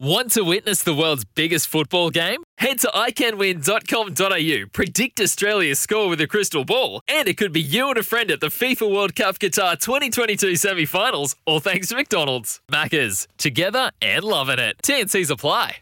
[0.00, 2.44] Want to witness the world's biggest football game?
[2.58, 7.88] Head to iCanWin.com.au, predict Australia's score with a crystal ball, and it could be you
[7.88, 11.96] and a friend at the FIFA World Cup Qatar 2022 semi finals, all thanks to
[11.96, 12.60] McDonald's.
[12.70, 14.76] Maccas, together and loving it.
[14.84, 15.78] TNC's apply.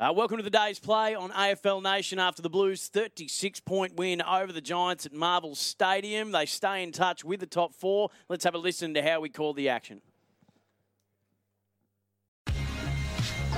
[0.00, 4.22] Uh, welcome to the day's play on AFL Nation after the Blues' 36 point win
[4.22, 6.32] over the Giants at Marvel Stadium.
[6.32, 8.08] They stay in touch with the top four.
[8.30, 10.00] Let's have a listen to how we call the action.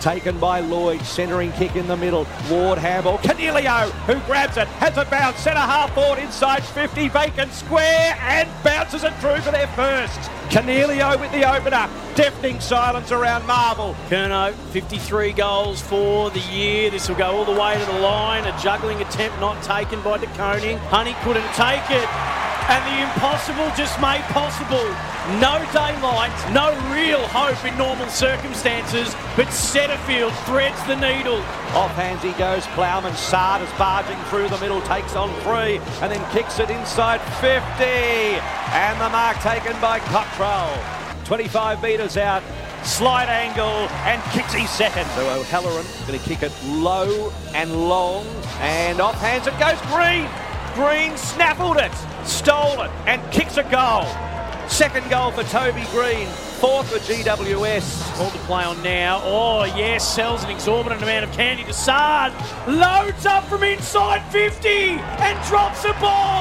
[0.01, 2.27] Taken by Lloyd, centering kick in the middle.
[2.51, 3.19] Ward Hamble.
[3.19, 8.49] Coniglio, who grabs it, has a bounce, centre half forward inside 50, vacant square, and
[8.65, 10.19] bounces it through for their first.
[10.49, 11.87] Coniglio with the opener.
[12.15, 13.95] Deafening silence around Marvel.
[14.09, 16.91] Curnow, 53 goals for the year.
[16.91, 18.45] This will go all the way to the line.
[18.47, 20.79] A juggling attempt not taken by De Koning.
[20.79, 22.09] Honey couldn't take it.
[22.71, 24.87] And the impossible just made possible.
[25.43, 31.43] No daylight, no real hope in normal circumstances, but Setterfield threads the needle.
[31.75, 32.65] Off hands he goes.
[32.79, 37.21] Plowman Saad is barging through the middle, takes on three, and then kicks it inside
[37.43, 37.59] 50.
[37.83, 40.71] And the mark taken by Cottrell.
[41.25, 42.43] 25 metres out.
[42.85, 45.07] Slide angle and kicks his second.
[45.17, 48.27] So O'Halloran going to kick it low and long.
[48.61, 50.31] And off hands it goes Greene.
[50.75, 51.93] Greene snaffled it,
[52.25, 54.07] stole it, and kicks a goal.
[54.69, 56.29] Second goal for Toby Greene.
[56.61, 58.15] Fourth for GWS.
[58.15, 59.21] Called to play on now.
[59.25, 62.33] Oh, yes, sells an exorbitant amount of candy to Sard.
[62.69, 66.40] Loads up from inside 50 and drops a bomb.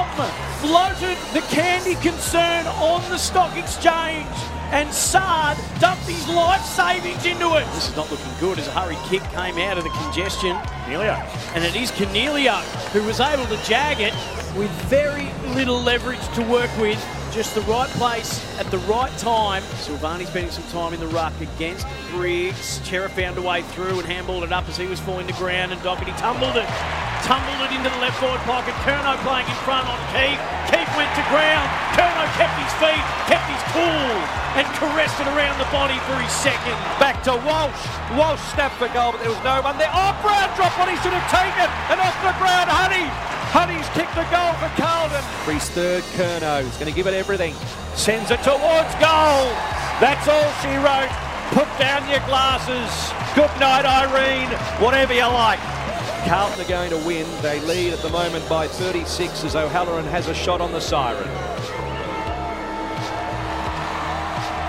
[0.60, 4.26] Floated the candy concern on the stock exchange.
[4.72, 7.66] And Sard dumped his life savings into it.
[7.74, 10.56] This is not looking good as a hurry kick came out of the congestion.
[10.84, 11.16] Coniglio.
[11.54, 12.60] And it is Coniglio
[12.92, 14.14] who was able to jag it
[14.56, 17.04] with very little leverage to work with.
[17.32, 19.62] Just the right place at the right time.
[19.62, 22.80] Silvagni spending some time in the ruck against Briggs.
[22.84, 25.72] Cerra found a way through and handballed it up as he was falling to ground
[25.72, 27.09] and Docherty tumbled it.
[27.30, 28.74] Tumbled it into the left forward pocket.
[28.82, 30.42] Curnow playing in front on Keith.
[30.66, 31.62] Keith went to ground.
[31.94, 34.18] Curnow kept his feet, kept his cool,
[34.58, 36.74] and caressed it around the body for his second.
[36.98, 37.78] Back to Walsh.
[38.18, 39.94] Walsh snapped for goal, but there was no one there.
[39.94, 41.70] Oh, Brown dropped what he should have taken.
[41.94, 43.06] And off the ground, Honey.
[43.54, 45.22] Honey's kicked the goal for Carlton.
[45.46, 46.66] For his third, Curnow.
[46.66, 47.54] He's going to give it everything.
[47.94, 49.46] Sends it towards goal.
[50.02, 51.14] That's all she wrote.
[51.54, 52.90] Put down your glasses.
[53.38, 54.50] Good night, Irene.
[54.82, 55.62] Whatever you like.
[56.28, 57.26] Carlton are going to win.
[57.42, 61.28] They lead at the moment by 36 as O'Halloran has a shot on the siren.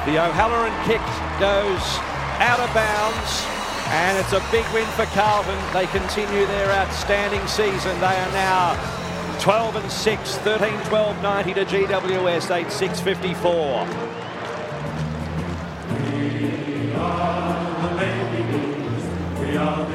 [0.06, 1.02] The O'Halloran kick
[1.40, 1.82] goes
[2.42, 3.46] out of bounds.
[3.94, 5.60] And it's a big win for Carlton.
[5.74, 8.00] They continue their outstanding season.
[8.00, 9.02] They are now
[9.42, 13.86] 12 and 6, 13 12 90 to GWS, 8 6 54.
[16.00, 19.40] We are the Blues.
[19.40, 19.91] We are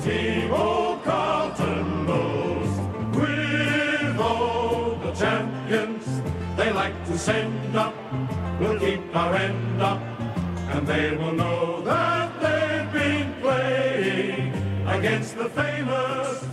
[0.00, 2.70] team old Carlton knows.
[3.16, 6.04] With all the champions
[6.56, 7.94] they like to send up,
[8.60, 10.00] we'll keep our end up.
[10.72, 14.52] And they will know that they've been playing
[14.86, 16.44] against the famous.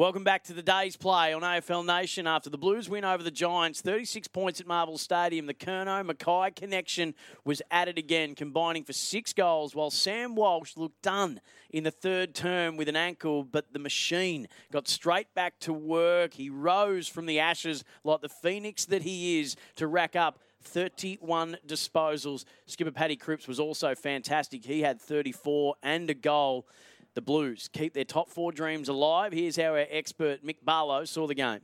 [0.00, 3.30] Welcome back to the day's play on AFL Nation after the Blues win over the
[3.30, 3.82] Giants.
[3.82, 5.44] 36 points at Marvel Stadium.
[5.44, 11.02] The Curnow McKay connection was added again, combining for six goals, while Sam Walsh looked
[11.02, 11.38] done
[11.68, 16.32] in the third term with an ankle, but the machine got straight back to work.
[16.32, 21.58] He rose from the ashes like the phoenix that he is to rack up 31
[21.66, 22.46] disposals.
[22.64, 24.64] Skipper Paddy Cripps was also fantastic.
[24.64, 26.66] He had 34 and a goal.
[27.14, 29.32] The Blues keep their top four dreams alive.
[29.32, 31.60] Here's how our expert Mick Barlow saw the game.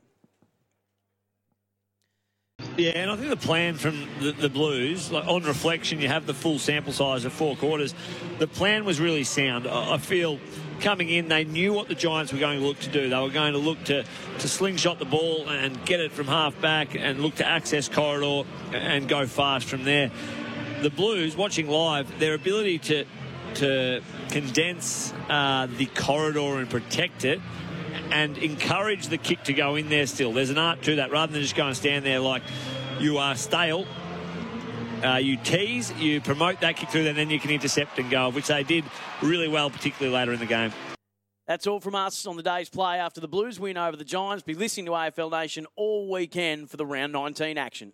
[2.75, 6.25] Yeah, and I think the plan from the, the Blues, like on reflection, you have
[6.25, 7.93] the full sample size of four quarters.
[8.39, 9.67] The plan was really sound.
[9.67, 10.39] I, I feel
[10.79, 13.09] coming in, they knew what the Giants were going to look to do.
[13.09, 14.03] They were going to look to,
[14.39, 18.47] to slingshot the ball and get it from half back and look to access corridor
[18.73, 20.11] and go fast from there.
[20.81, 23.05] The Blues, watching live, their ability to
[23.55, 27.39] to condense uh, the corridor and protect it
[28.11, 30.33] and encourage the kick to go in there still.
[30.33, 32.43] There's an art to that rather than just go and stand there like
[32.99, 33.85] you are stale.
[35.03, 38.29] Uh, you tease, you promote that kick through, and then you can intercept and go,
[38.29, 38.83] which they did
[39.21, 40.71] really well, particularly later in the game.
[41.45, 44.43] That's all from us on the day's play after the Blues win over the Giants.
[44.43, 47.93] Be listening to AFL Nation all weekend for the round 19 action.